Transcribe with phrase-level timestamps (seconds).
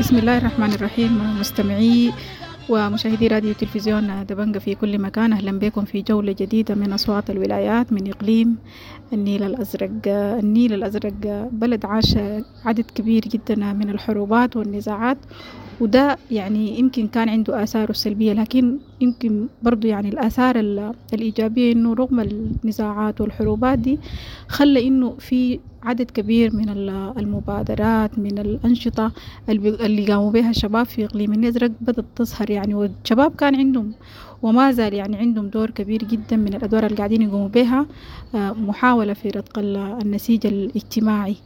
[0.00, 2.12] بسم الله الرحمن الرحيم مستمعي
[2.68, 7.92] ومشاهدي راديو تلفزيون دبنجة في كل مكان أهلا بكم في جولة جديدة من أصوات الولايات
[7.92, 8.56] من إقليم
[9.12, 9.90] النيل الأزرق.
[10.42, 11.12] النيل الأزرق
[11.52, 12.16] بلد عاش
[12.64, 15.18] عدد كبير جدا من الحروبات والنزاعات
[15.80, 20.56] وده يعني يمكن كان عنده آثاره السلبية لكن يمكن برضو يعني الآثار
[21.14, 23.98] الإيجابية إنه رغم النزاعات والحروبات دي
[24.48, 26.68] خلى إنه في عدد كبير من
[27.18, 29.12] المبادرات من الأنشطة
[29.48, 33.92] اللي قاموا بها الشباب في إقليم النزرق بدأت تظهر يعني والشباب كان عندهم
[34.42, 37.86] وما زال يعني عندهم دور كبير جدا من الأدوار اللي قاعدين يقوموا بها
[38.34, 41.36] محاولة في رتق النسيج الاجتماعي.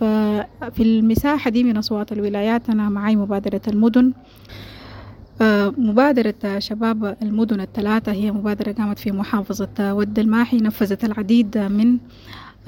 [0.00, 4.12] ففي المساحة دي من أصوات الولايات أنا معي مبادرة المدن.
[5.78, 11.98] مبادرة شباب المدن الثلاثة هي مبادرة قامت في محافظة ود الماحي نفذت العديد من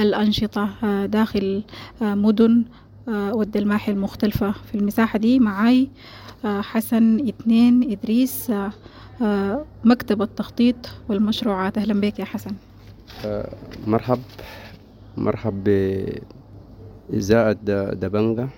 [0.01, 0.71] الأنشطة
[1.07, 1.63] داخل
[2.03, 2.65] مدن
[3.09, 4.53] ود الماحي المختلفة.
[4.53, 5.89] في المساحة دي معي
[6.45, 8.53] حسن اثنين إدريس
[9.85, 10.77] مكتب التخطيط
[11.09, 11.79] والمشروعات.
[11.79, 12.51] أهلا بك يا حسن.
[13.87, 14.19] مرحب.
[15.17, 15.65] مرحب
[17.11, 17.53] بإذاعة
[17.93, 18.49] دبنجة.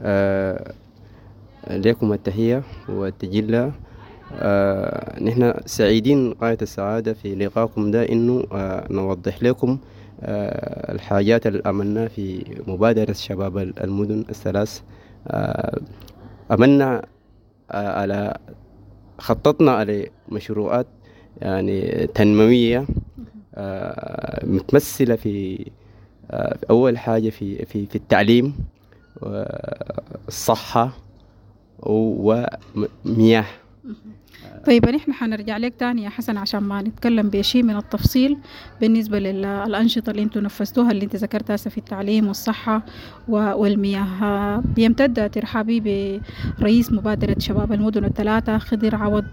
[0.00, 0.72] آه
[1.70, 3.72] لكم التحية والتجلة.
[4.32, 11.62] آه نحن سعيدين غاية السعادة في لقاكم ده إنه آه نوضح لكم آه الحاجات اللي
[11.66, 14.80] عملناها في مبادرة شباب المدن الثلاث.
[15.28, 15.80] آه
[16.50, 17.02] عملنا
[17.70, 18.38] آه على
[19.18, 20.86] خططنا على مشروعات
[21.40, 22.86] يعني تنموية
[23.54, 25.66] آه متمثلة في
[26.30, 28.54] آه أول حاجة في في في التعليم
[29.22, 30.90] والصحة
[31.80, 33.44] ومياه
[34.66, 38.36] طيب نحن حنرجع لك تاني يا حسن عشان ما نتكلم بشيء من التفصيل
[38.80, 42.82] بالنسبة للأنشطة اللي أنتم نفذتوها اللي انت ذكرتها في التعليم والصحة
[43.28, 44.62] والمياه.
[44.76, 46.20] بيمتد ترحابي
[46.58, 49.26] برئيس مبادرة شباب المدن الثلاثة خضر عوض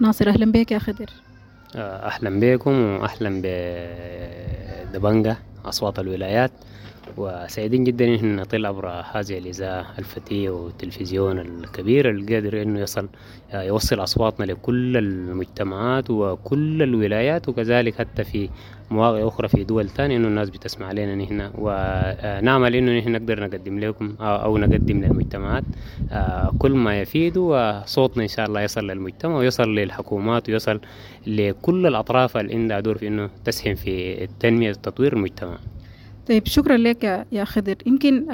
[0.00, 0.28] ناصر.
[0.28, 1.10] أهلا بك يا خضر.
[1.76, 3.42] أهلا بكم وأهلا
[4.92, 6.52] بدبنجة أصوات الولايات.
[7.16, 13.08] وسعيدين جدا إن نطل عبر هذه الإذاعة الفتية والتلفزيون الكبير اللي قادر إنه يصل
[13.54, 18.48] يوصل أصواتنا لكل المجتمعات وكل الولايات وكذلك حتى في
[18.90, 23.78] مواقع أخرى في دول ثانية إنه الناس بتسمع علينا نحن ونعمل إنه نحن نقدر نقدم
[23.78, 25.64] لكم أو نقدم للمجتمعات
[26.58, 30.80] كل ما يفيد وصوتنا إن شاء الله يصل للمجتمع ويصل للحكومات ويصل
[31.26, 35.58] لكل الأطراف اللي عندها دور في إنه تسهم في التنميه وتطوير المجتمع.
[36.30, 37.76] طيب شكرا لك يا خضر.
[37.86, 38.26] يمكن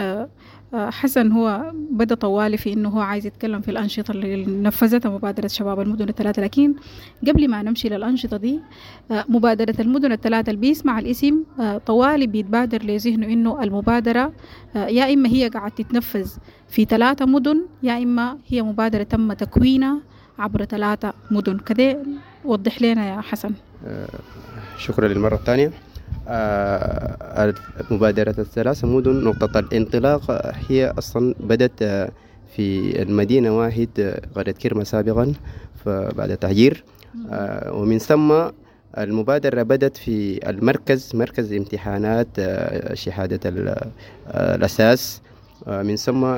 [0.75, 5.81] حسن هو بدا طوالي في إنه هو عايز يتكلم في الأنشطة اللي نفذتها مبادرة شباب
[5.81, 6.75] المدن الثلاثة لكن
[7.29, 8.61] قبل ما نمشي للأنشطة دي
[9.11, 11.43] مبادرة المدن الثلاثة اللي بيسمع الاسم
[11.87, 14.33] طوالي بيتبادر لذهنه إنه المبادرة
[14.75, 16.31] يا إما هي قاعد تتنفذ
[16.69, 20.01] في ثلاثة مدن يا إما هي مبادرة تم تكوينها
[20.39, 21.59] عبر ثلاثة مدن.
[21.59, 22.03] كده
[22.45, 23.51] وضح لنا يا حسن.
[24.78, 25.67] شكرا للمرة الثانية.
[25.67, 25.73] آه
[27.91, 28.84] مبادرة الثلاث.
[28.84, 30.22] مدن نقطة الانطلاق.
[30.69, 31.83] هي أصلا بدأت
[32.56, 35.33] في المدينة واحد قرية كرمة سابقا
[35.87, 36.84] بعد تهجير.
[37.33, 38.33] آه ومن ثم
[38.99, 43.41] المبادرة بدأت في المركز مركز امتحانات آه شهادة
[44.34, 45.21] الأساس.
[45.66, 46.37] من ثم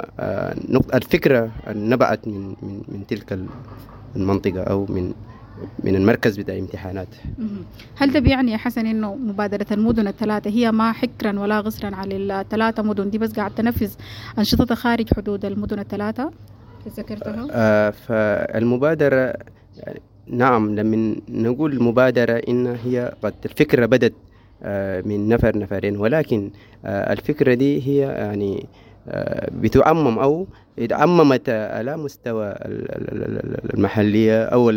[0.95, 3.39] الفكرة نبعت من, من, من تلك
[4.17, 5.13] المنطقة أو من
[5.85, 7.09] من المركز بتاع امتحانات.
[7.97, 12.17] هل ده بيعني يا حسن إنه مبادرة المدن الثلاثة هي ما حكرا ولا غسرا على
[12.17, 13.93] الثلاثة مدن؟ دي بس قاعد تنفذ
[14.39, 16.31] أنشطتها خارج حدود المدن الثلاثة.
[16.99, 19.35] ذكرتها؟ آه فالمبادرة
[19.77, 24.15] يعني نعم لما نقول مبادرة إن هي قد الفكرة بدت
[24.63, 26.51] آه من نفر نفرين ولكن
[26.85, 28.67] آه الفكرة دي هي يعني
[29.09, 30.47] آه بتعمم أو
[30.91, 32.55] عممت على مستوى
[33.75, 34.71] المحلية أو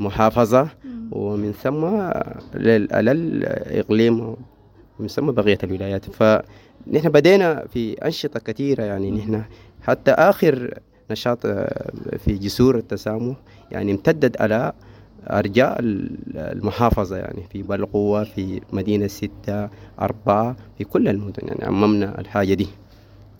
[0.00, 0.68] المحافظة
[1.12, 1.84] ومن ثم
[2.94, 4.34] على الإقليم
[4.98, 6.04] ومن ثم بقية الولايات.
[6.04, 9.42] فنحن بدينا في أنشطة كثيرة يعني نحن.
[9.82, 10.74] حتى آخر
[11.10, 11.46] نشاط
[12.18, 13.36] في جسور التسامح
[13.70, 14.72] يعني امتدت على
[15.30, 19.68] أرجاء المحافظة يعني في بلقوة في مدينة ستة
[20.00, 22.66] أربعة في كل المدن يعني عممنا الحاجة دي.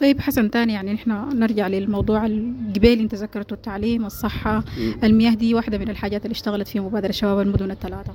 [0.01, 4.65] طيب حسن تاني يعني نحن نرجع للموضوع القبيل انت ذكرته التعليم الصحة
[5.05, 8.13] المياه دي واحدة من الحاجات اللي اشتغلت في مبادرة شباب المدن الثلاثة.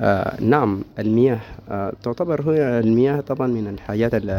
[0.00, 4.30] آه نعم المياه آه تعتبر هي المياه طبعا من الحاجات ال-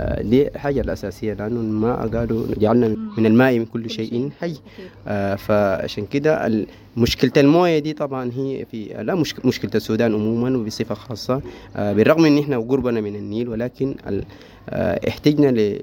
[0.00, 2.88] آه دي حاجة الأساسية لأنه الماء قالوا جعلنا
[3.18, 4.54] من الماء من كل شيء حي.
[5.08, 6.50] آه فعشان كده
[6.96, 11.42] مشكلة الموية دي طبعا هي في لا مش مشكلة السودان عموما وبصفة خاصة
[11.76, 14.24] آه بالرغم إن إحنا قربنا من النيل ولكن ال-
[14.72, 15.78] احتجنا ل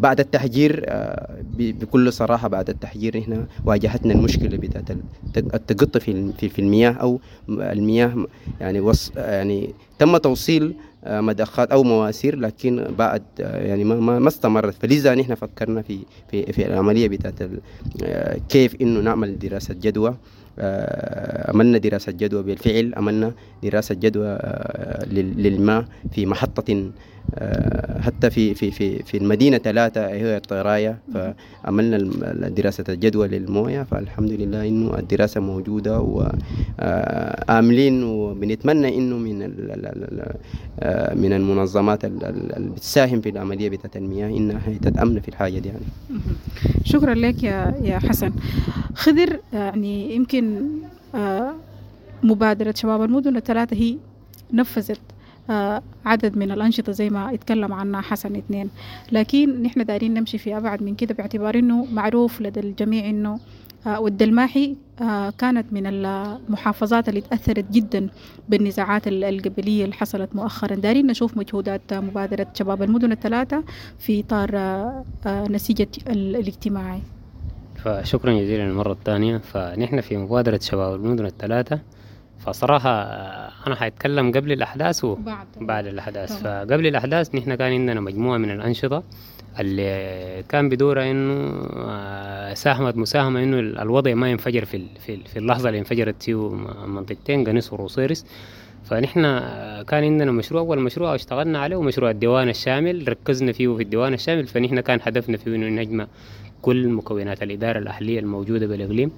[0.00, 6.58] بعد التحجير آه، بكل صراحة بعد التحجير إحنا واجهتنا المشكلة بتاعت الت- التقطة في في
[6.58, 8.26] المياه أو المياه
[8.60, 10.74] يعني وص يعني تم توصيل
[11.04, 14.74] آه، مضخات أو مواسير لكن بعد آه، يعني ما ما استمرت.
[14.82, 15.98] فلذا نحن فكرنا في
[16.30, 17.34] في في العملية بتاعت
[18.04, 20.14] آه، كيف إنه نعمل دراسة جدوى
[20.58, 26.90] آه، عملنا دراسة جدوى بالفعل عملنا دراسة جدوى آه، لل- للماء في محطة آه،
[28.00, 31.98] حتى في في في في المدينة ثلاثة هي الطرايه فعملنا
[32.48, 33.82] دراسة الجدوى للموية.
[33.82, 36.00] فالحمد لله إنه الدراسة موجودة
[36.78, 39.42] وآملين وبنتمنى إنه من
[40.80, 45.58] آه، من المنظمات ال- ال- اللي بتساهم في العملية بتاعت المياه انها تتامن في الحاجة
[45.58, 45.80] دي يعني.
[46.84, 48.32] شكرا لك يا يا حسن.
[48.94, 50.60] خضر يعني يمكن
[51.14, 51.52] آه،
[52.22, 53.96] مبادرة شباب المدن الثلاثة هي
[54.52, 55.15] نفذت آه،
[56.04, 58.70] عدد من الأنشطة زي ما اتكلم عنها حسن اثنين.
[59.12, 63.38] لكن نحن دايرين نمشي في أبعد من كده باعتبار إنه معروف لدى الجميع إنه
[63.86, 68.08] آه، والدلماحي آه، كانت من المحافظات اللي تأثرت جدا
[68.48, 70.74] بالنزاعات ال- القبلية اللي حصلت مؤخرا.
[70.74, 73.62] دايرين نشوف مجهودات آه، مبادرة شباب المدن الثلاثة
[73.98, 77.00] في إطار آه، آه، نسيج ال- الاجتماعي.
[77.84, 79.38] فشكرا جزيلا المرة الثانية.
[79.38, 81.80] فنحن في مبادرة شباب المدن الثلاثة.
[82.38, 82.90] فصراحة
[83.66, 85.14] أنا حأتكلم قبل الأحداث و...
[85.60, 85.86] بعد.
[85.86, 86.40] الأحداث.
[86.40, 86.64] طبعا.
[86.64, 89.02] فقبل الأحداث نحن كان عندنا مجموعة من الأنشطة
[89.60, 95.24] اللي كان بدورها إنه آه، ساهمت مساهمة إنه ال- الوضع ما ينفجر في في ال-
[95.24, 96.50] في اللحظة اللي انفجرت فيه
[96.86, 98.26] منطقتين قنيص وروسيرس.
[98.84, 103.08] فنحن آه، كان عندنا مشروع أول مشروع اشتغلنا عليه ومشروع الديوان الشامل.
[103.08, 106.06] ركزنا فيه في الديوان الشامل فنحن كان هدفنا فيه إنه نجمع
[106.62, 109.10] كل مكونات الإدارة الأهلية الموجودة بالإقليم.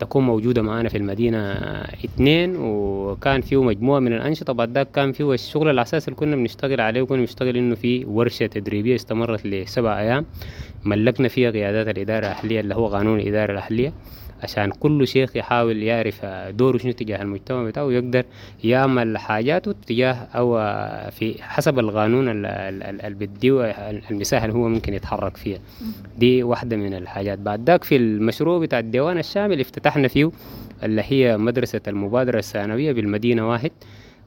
[0.00, 5.12] تكون موجودة معنا في المدينة آه، اثنين وكان فيه مجموعة من الأنشطة بعد ذاك كان
[5.12, 10.00] فيه الشغل الأساسي اللي كنا بنشتغل عليه وكنا بنشتغل إنه في ورشة تدريبية استمرت لسبع
[10.00, 10.26] أيام.
[10.84, 13.92] ملكنا فيها قيادات الإدارة الأهلية اللي هو قانون الإدارة الأهلية.
[14.42, 18.24] عشان كل شيخ يحاول يعرف دوره شنو تجاه المجتمع بتاعه ويقدر
[18.64, 20.54] يعمل حاجاته تجاه أو
[21.10, 25.58] في حسب القانون ال- ال- ال- اللي المساحة اللي هو ممكن يتحرك فيها.
[26.18, 27.38] دي واحدة من الحاجات.
[27.38, 30.30] بعد ذاك في المشروع بتاع الديوان الشامل افتتحنا فيه
[30.82, 33.70] اللي هي مدرسة المبادرة الثانوية بالمدينة واحد.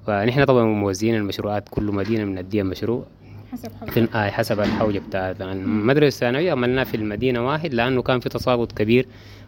[0.07, 3.05] فنحن طبعا موزعين المشروعات كل مدينة بنديها مشروع.
[3.51, 8.29] حسب في آه حسب الحوجة بتاعت المدرسة الثانوية عملناها في المدينة واحد لأنه كان في
[8.29, 9.05] تساقط كبير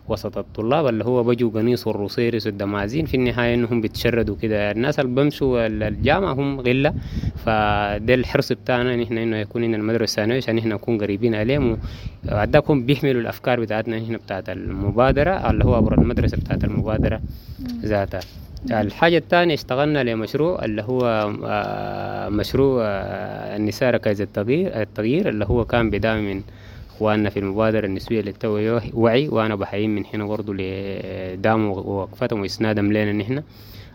[0.07, 3.05] وسط الطلاب اللي هو بجوا قنيص والروسيرس والدمازين.
[3.05, 4.71] في النهاية إنهم بيتشردوا كده.
[4.71, 6.93] الناس اللي بمشوا ال- الجامعة هم غلة.
[7.45, 11.77] فده الحرص بتاعنا نحن إنه يكون إن المدرسة الثانوية عشان نحن نكون قريبين عليهم.
[12.27, 17.21] وبعدكم بيحملوا الأفكار بتاعتنا نحن بتاعت المبادرة اللي هو عبر المدرسة بتاعت المبادرة
[17.85, 18.19] ذاتها.
[18.71, 25.65] الحاجة الثانية اشتغلنا لمشروع اللي هو آه، مشروع آه، النساء ركائز التغيير التغيير اللي هو
[25.65, 26.41] كان بدعم من
[26.95, 33.11] إخواننا في المبادرة النسوية للتوعية وعي وأنا بحييهم من هنا برضه لدعم ووقفتهم وإسنادهم لنا
[33.11, 33.43] نحن.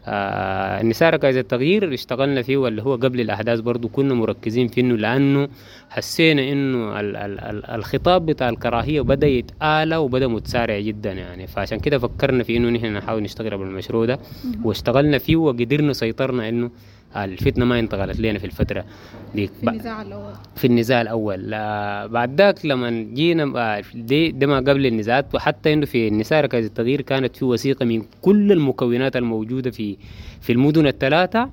[0.09, 4.81] آه النساء ركائز التغيير اللي اشتغلنا فيه اللي هو قبل الأحداث برضه كنا مركزين في
[4.81, 5.49] إنه لأنه
[5.91, 11.47] حسينا إنه ال ال ال الخطاب بتاع الكراهية بدأ يتآلى وبدأ متسارع جدا يعني.
[11.47, 14.19] فعشان كده فكرنا في إنه نحن نحاول نشتغل بالمشروع ده.
[14.65, 16.71] واشتغلنا فيه وقدرنا سيطرنا إنه
[17.17, 18.85] الفتنة ما انتقلت لنا في الفترة
[19.35, 20.33] دي في النزاع الأول.
[20.57, 21.51] في النزاع الأول.
[21.55, 26.45] آه، بعد ذاك لما جينا آه، دي ده ما قبل النزاعات وحتى إنه في النساء
[26.45, 29.97] ركائز التغيير كانت في وثيقة من كل المكونات الموجودة في
[30.41, 31.51] في المدن الثلاثة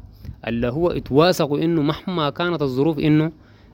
[0.48, 3.32] اللي هو اتواثقوا إنه مهما كانت الظروف إنه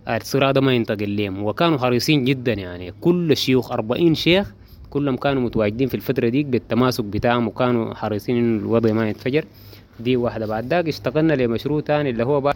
[0.08, 2.94] الصراع ده ما ينتقل لهم وكانوا حريصين جدا يعني.
[3.02, 4.54] كل الشيوخ 40 شيخ
[4.90, 9.46] كلهم كانوا متواجدين في الفترة ديك بالتماسك بتاعهم وكانوا حريصين إنه الوضع ما يتفجر.
[10.02, 10.46] دي واحدة.
[10.46, 12.56] بعد ذاك اشتغلنا لمشروع تاني اللي هو بقى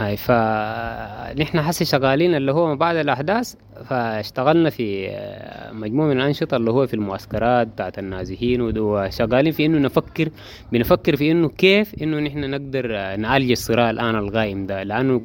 [0.00, 3.54] اي فنحن هسه شغالين اللي هو بعد الأحداث.
[3.88, 8.60] فاشتغلنا في آه، مجموعة من الأنشطة اللي هو في المعسكرات بتاعت النازحين.
[8.78, 10.28] وشغالين في إنه نفكر
[10.72, 14.82] بنفكر في إنه كيف إنه نحن نقدر آه، نعالج الصراع الآن القائم ده.
[14.82, 15.22] لأنه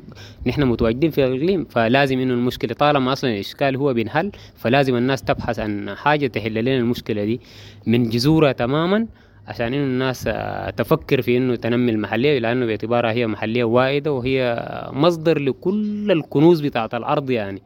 [0.47, 5.59] نحن متواجدين في الاقليم فلازم إنه المشكلة طالما أصلا الإشكال هو بينحل فلازم الناس تبحث
[5.59, 7.41] عن حاجة تحل لنا المشكلة دي
[7.87, 9.07] من جذورها تماما.
[9.47, 14.65] عشان إنه الناس آه، تفكر في إنه تنمي المحلية لأنه باعتبارها هي محلية واعدة وهي
[14.93, 17.61] مصدر لكل الكنوز بتاعت الأرض يعني.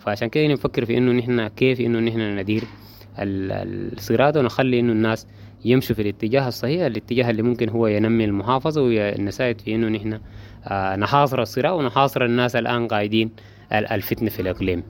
[0.00, 2.62] فعشان كده نفكر في إنه نحن كيف إنه نحن ندير
[3.18, 5.26] ال- الصراع ده ونخلي إنه الناس
[5.64, 10.20] يمشوا في الاتجاه الصحيح الاتجاه اللي ممكن هو ينمي المحافظة ونساعد في إنه نحن
[10.66, 13.30] آه، نحاصر الصراع ونحاصر الناس الآن قايدين
[13.72, 14.82] ال- الفتنه في الإقليم.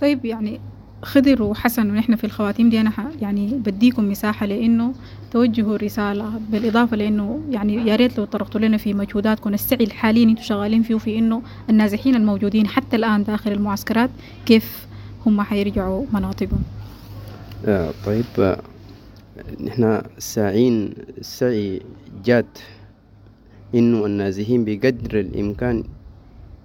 [0.00, 0.60] طيب يعني
[1.02, 2.80] خضر وحسن ونحن في الخواتيم دي.
[2.80, 4.92] أنا ح- يعني بديكم مساحة لإنه
[5.32, 9.54] توجهوا رساله بالإضافة لإنه يعني يا ريت لو طرقتوا لنا في مجهوداتكم.
[9.54, 14.10] السعي الحالي أنتم شغالين فيه في إنه النازحين الموجودين حتى الآن داخل المعسكرات
[14.46, 14.86] كيف
[15.26, 16.62] هم حيرجعوا مناطقهم؟
[17.66, 18.60] آه طيب آه،
[19.64, 21.80] نحن ساعين السعي
[22.24, 22.46] جاد
[23.74, 25.84] إنه النازحين بقدر الإمكان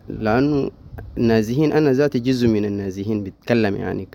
[0.09, 0.71] لأنه
[1.17, 4.07] النازحين أنا ذاتي جزء من النازحين بتكلم يعني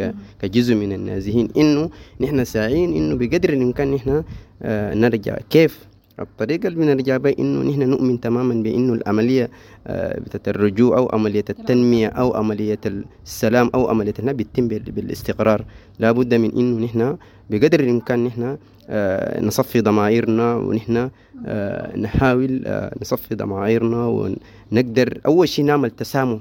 [0.43, 1.49] كجزء من النازحين.
[1.57, 4.23] إنه نحن ساعين إنه بقدر الإمكان نحن
[4.63, 5.37] آه نرجع.
[5.51, 5.89] كيف؟
[6.21, 9.51] الطريقة اللي بنرجع بها إنه نحن نؤمن تماما بإنه العملية
[9.87, 12.79] آه بتاعت الرجوع أو عملية التنمية أو عملية
[13.27, 15.65] السلام أو عملية انها بتتم بال- بالاستقرار.
[15.99, 17.17] لابد من إنه نحن
[17.51, 18.57] بقدر الإمكان نحن
[18.91, 21.11] آه نصفي ضمائرنا ونحن
[21.47, 22.63] آه نحاول
[23.03, 26.39] نصفي ضمائرنا ونقدر أول شيء نعمل تسامح.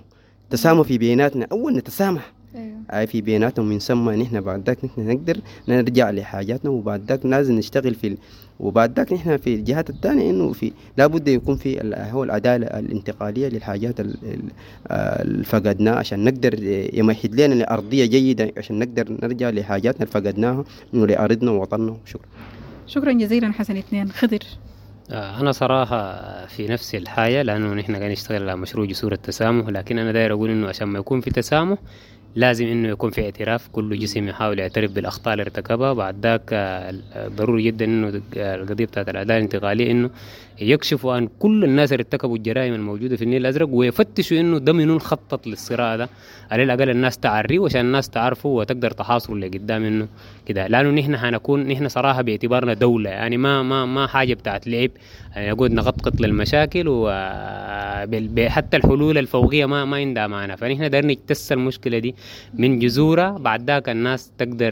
[0.49, 1.47] تسامح في بيناتنا.
[1.51, 2.33] أول نتسامح.
[2.91, 5.37] آه في بيناتهم من ثم نحن بعد ذاك نحن نقدر
[5.67, 8.17] نرجع لحاجاتنا وبعد ذاك لازم نشتغل في ال...
[8.59, 13.47] وبعد ذاك نحن في الجهات الثانية إنه في لابد يكون في ال- هو العدالة الانتقالية
[13.47, 14.49] للحاجات ال- ال-
[14.91, 16.63] اللي فقدناها عشان نقدر
[16.93, 20.63] يمهد لنا لأرضية جيدة عشان نقدر نرجع لحاجاتنا اللي فقدناها
[20.93, 21.97] ولأرضنا ووطننا.
[22.05, 22.29] شكرا.
[22.87, 24.11] شكرا جزيلا حسن اثنين.
[24.11, 24.39] خضر.
[25.11, 30.11] أنا صراحة في نفس الحاجة لأنه نحن قاعدين نشتغل على مشروع جسور التسامح لكن أنا
[30.11, 31.77] داير أقول إنه عشان ما يكون في تسامح
[32.35, 35.93] لازم إنه يكون في اعتراف كل جسم يحاول يعترف بالأخطاء اللي ارتكبها.
[35.93, 36.93] بعد ذاك آه،
[37.27, 40.09] ضروري جدا إنه القضية بتاعت العدالة الانتقالية إنه
[40.61, 44.99] يكشفوا عن كل الناس اللي ارتكبوا الجرائم الموجودة في النيل الأزرق ويفتشوا إنه ده منو
[44.99, 46.09] خطط للصراع ده.
[46.51, 50.07] على الأقل الناس تعريه وعشان الناس تعرفه وتقدر تحاصره اللي قدام إنه
[50.45, 50.67] كده.
[50.67, 53.09] لأنه نحن حنكون نحن صراحة باعتبارنا دولة.
[53.09, 54.89] يعني ما ما ما حاجة بتاعت لعب.
[55.35, 57.07] يعني نقعد نخطط للمشاكل و
[58.49, 60.57] حتى الحلول الفوقية ما ما عندها معنى.
[60.57, 62.15] فنحن داير نجتث المشكلة دي
[62.53, 63.29] من جذورها.
[63.37, 64.71] بعد ذاك الناس تقدر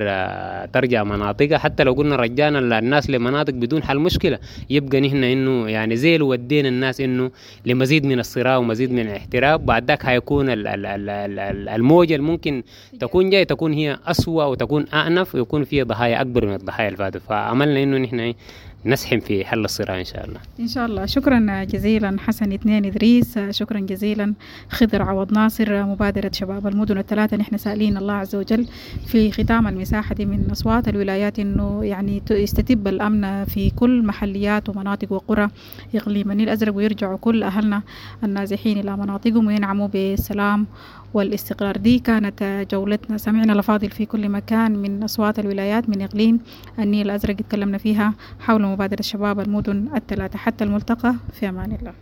[0.73, 1.57] ترجع مناطقها.
[1.57, 4.39] حتى لو قلنا رجعنا الناس لمناطق بدون حل مشكلة
[4.69, 7.31] يبقى نحن إنه يعني زي اللي ودينا الناس إنه
[7.65, 12.15] لمزيد من الصراع ومزيد من الاحتراف بعد ذاك حيكون ال- ال- ال- ال- ال- الموجة
[12.15, 12.63] اللي ممكن
[12.99, 17.17] تكون جاية تكون هي اسوء وتكون أعنف ويكون فيها ضحايا أكبر من الضحايا اللي فاتت
[17.21, 18.33] فعملنا إنه نحن
[18.85, 20.39] نسحم في حل الصراع إن شاء الله.
[20.59, 21.05] إن شاء الله.
[21.05, 23.39] شكرا جزيلا حسن اثنين إدريس.
[23.39, 24.33] شكرا جزيلا
[24.69, 27.37] خضر عوض ناصر مبادرة شباب المدن الثلاثة.
[27.37, 28.67] نحن سائلين الله عز وجل
[29.05, 35.11] في ختام المساحة دي من أصوات الولايات إنه يعني يستتب الأمن في كل محليات ومناطق
[35.11, 35.47] وقرى.
[35.95, 37.81] إقليم النيل الأزرق ويرجعوا كل أهلنا
[38.23, 39.47] النازحين إلى مناطقهم.
[39.47, 40.67] وينعموا بالسلام
[41.15, 41.77] والاستقرار.
[41.77, 43.17] دي كانت جولتنا.
[43.17, 46.39] سمعنا الأفاضل في كل مكان من أصوات الولايات من إقليم
[46.79, 50.37] النيل الأزرق اتكلمنا فيها حول مبادرة شباب المدن الثلاثة.
[50.37, 51.93] حتى الملتقى في أمان الله.